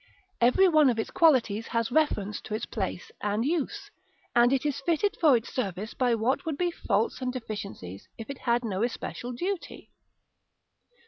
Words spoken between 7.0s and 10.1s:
and deficiencies if it had no especial duty.